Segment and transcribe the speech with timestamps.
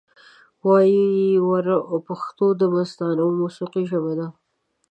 [0.67, 1.09] وایې
[1.49, 1.75] وره
[2.07, 4.27] پښتو دمستانه موسیقۍ ژبه ده